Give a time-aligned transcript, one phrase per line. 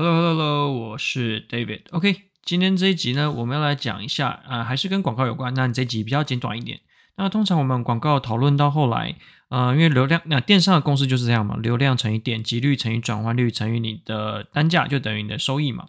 [0.00, 1.80] Hello，Hello，Hello，我是 David。
[1.90, 5.52] OK，今天这一集呢，我们要来讲一下啊、呃，还是跟广告有关。
[5.52, 6.80] 那这一集比较简短一点。
[7.18, 9.16] 那通常我们广告讨论到后来，
[9.50, 15.88] 呃，因为流量，那电商的公式就是这样嘛，流量乘以点击率乘以转换率乘以你的单价，就等于你的收益嘛。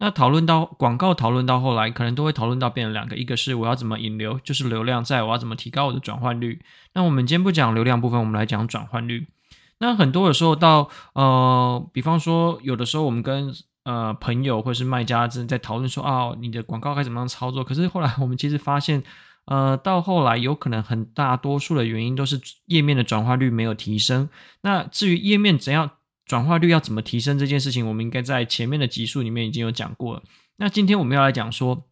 [0.00, 6.60] 那讨论到广告，讨论到后来，可能都会讨论到变成两个，一个是我要怎么引流，就是流量，在我要怎么提高我的转换率。
[6.92, 9.28] 那我们今天不讲流量部分，我们来讲转换率。
[9.78, 13.54] 那很多的时候到呃，比方说有的时候我们跟
[13.84, 17.62] 呃朋友或者是卖家正在讨论说啊，你的广告该怎么样操作？
[17.62, 19.02] 可是后来我们其实发现，
[19.44, 24.28] 呃，到后来有可能很大多数的原因都是页面的转化率没有提升。
[24.62, 25.90] 那至于页面怎样
[26.24, 30.22] 转化率要怎么提升这件事情，我们应该在前面的集数里面已经有讲过了。
[30.56, 31.84] 那今天我们要来讲说，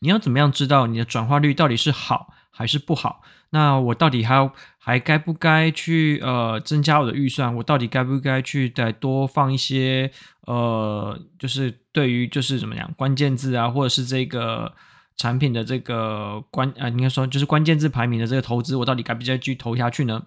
[0.00, 3.20] 你要怎么样知道你的转化率到底是好还是不好？
[3.50, 7.54] 那我到底还要还该不该去呃增加我的预算？
[7.56, 10.10] 我到底该不该去再多放一些
[10.46, 14.72] 呃，就是对于就是怎么样关键字啊，或者是这个
[15.16, 20.22] 产品的这个关啊，应该说就是关键字排名的这个投资，我到底该不该去投下去呢？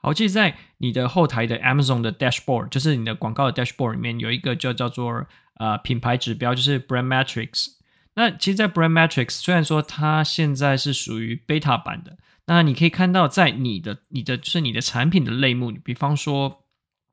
[0.00, 5.26] 好，其实，在你的后台的 Amazon 的 Dashboard，就是你的广告的 Dashboard 里面有一个叫叫做
[5.58, 7.77] 呃品牌指标，就是 Brand Metrics。
[8.18, 12.18] 那其实，在 Brand Metrics 虽然说它现在是属于 Beta 版的。
[12.46, 16.64] 那你可以看到，在你的、你的就是你的产品的类目，比方说，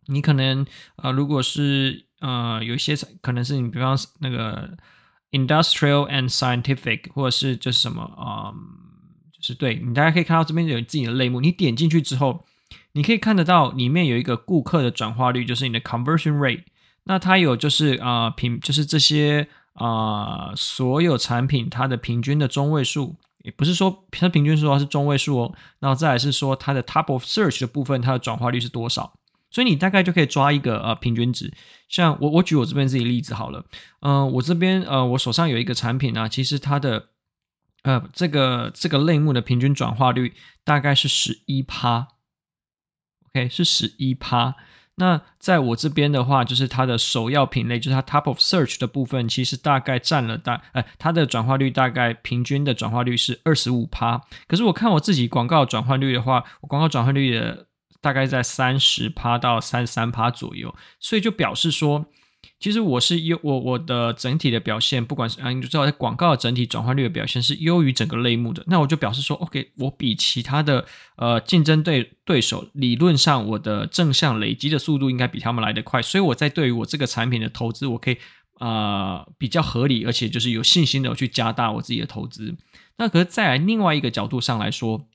[0.08, 4.75] 你可能呃，如果是呃，有一些可能是你，比方那个
[5.30, 8.50] industrial and scientific，或者是就是什么啊、
[9.31, 12.44] 就是对你大家可以看到这边有自己的类目，你点进去之后，
[12.94, 16.64] 你可以看得到里面有一个顾客的转化率，就是你的 conversion rate。
[17.03, 23.16] 那它有就是啊、呃、平，就是这些啊、所有产品它的平均的中位数。
[23.44, 29.14] 也不是说它平均数啊，是中位数哦，然后再来是说它的 top of search 的部分，它的转化率是多少，
[29.52, 31.53] 所以你大概就可以抓一个呃平均值。
[31.88, 33.64] 像我我举我这边自己例子好了，
[34.00, 37.09] 嗯、我这边呃我手上有一个产品呢、啊，其实它的
[37.84, 42.07] 呃这个这个类目的平均转化率大概是十一趴
[43.30, 44.56] ，OK 是十一趴。
[44.97, 54.22] 那在我这边的话，就是它的首要品类，就是它 top of search 的部分，其实大概占了大，呃，它的转化率大概平均的转化率是二十五趴。
[54.47, 57.67] 可是我看我自己广告转换率的话，我广告转换率的
[58.01, 62.06] 大概在三十趴到三十三趴左右，所以就表示说。
[62.59, 70.85] 其实我是优我我的整体的表现，不管是啊，你就知道在广告的整体转换率的表现是优于整个类目的，那我就表示说，OK，我比其他的
[71.17, 78.17] 呃竞争对对手，理论上我的正向累积的速度应该比他们来得快，所以我在对于我这个产品的投资，我可以
[78.59, 82.56] 啊、呃、比较合理，而且就是有信心的去加大我自己的投资。
[82.97, 85.07] 那可是再来另外一个角度上来说。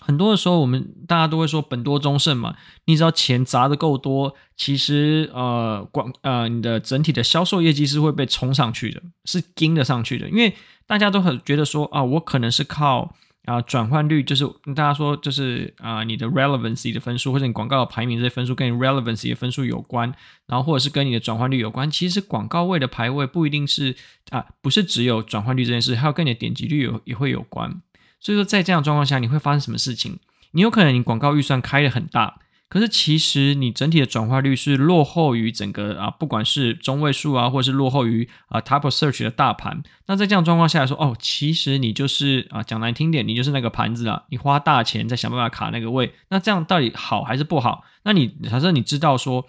[0.00, 2.54] 很多的时候，我们大家都会说本多终胜嘛。
[2.84, 10.28] 你只要钱砸的够多，其实呃广呃你的整体的销售业绩是会被冲上去的，是跟得上去的。
[10.28, 10.54] 因为
[10.86, 13.14] 大家都很觉得说啊，我可能是靠
[13.46, 20.12] 啊转换率，就是大家说就是啊你的 relevancy 的分数，或者你广告的排名这些分数跟你 relevancy 的分数有关，
[20.46, 21.90] 然后或者是跟你的转换率有关。
[21.90, 23.96] 其实广告位的排位不一定是
[24.30, 27.80] 啊，不是只有转换率这件事，还有跟你的点击率有也会有关。
[28.24, 30.18] 所以说，在这样状况下，你会发生什么事情？
[30.52, 32.38] 你有可能你广告预算开得很大，
[32.70, 39.82] 可是其实你整体的转化率是落后于整个啊，不管是中位数啊，或者是落后于啊 top of search 的大盘。
[40.06, 46.14] 那在这样状况下来说，哦，其实你就是啊，讲难听点，你就是那个盘子啊，你花大钱在想办法卡那个位。
[46.30, 47.84] 那这样到底好还是不好？
[48.04, 49.44] 那你假设你知道说，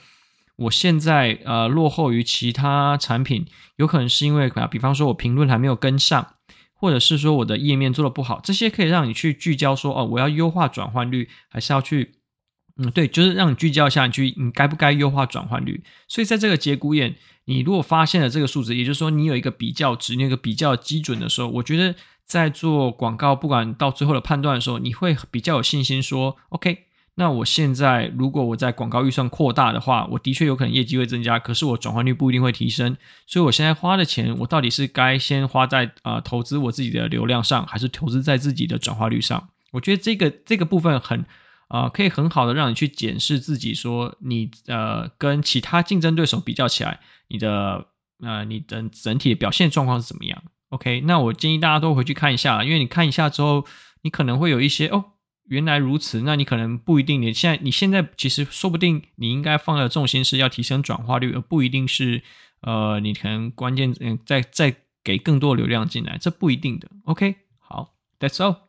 [0.58, 3.46] 我现在呃落后于其他产品，
[3.78, 6.34] 有可能是因为啊，比方说我评论还没有跟上。
[6.76, 12.16] 或者是说我的页面做的不好，这些可以让你去聚焦说哦，我要优化转换率，还是要去，
[12.78, 15.84] 嗯，对，就是让你聚焦一下，你去你该不该优化转换率？
[16.08, 17.16] 所以在这个节骨眼，
[17.46, 26.85] 你如果发现了这个数字，也就是说你有一个比较值，你有一个比较基准的时候，我觉得在做广告，不管到最后的判断的时候，你会比较有信心说，OK。
[27.18, 32.98] 那我现在如果我在广告预算扩大的话，我的确有可能业绩会增加，可是我转换率不一定会提升。
[33.26, 39.48] 所以我现在花的钱，我到底是该先花在啊、投资我自己的流量上，还是投资在自己的转化率上？
[39.72, 41.26] 我觉得这个这个部分很
[41.70, 47.00] 啊、可以很好的让你去检视自己，说你呃跟其他竞争对手比较起来，
[47.30, 47.88] 你的
[48.22, 53.66] 呃你的整体的表现状况是怎么样？OK，那我建议大家都回去看一下，因为你看一下之后，
[54.04, 55.06] 你可能会有一些哦。
[55.48, 57.22] 原来如此，那你可能不一定。
[57.22, 62.24] 你现在，你现在其实说不定，你应该放的重心是要提升转化率，而不一定是，
[62.62, 66.90] 呃，你可能关键嗯，再再给更多流量进来，这不一定的。
[67.06, 68.65] OK，好，That's all。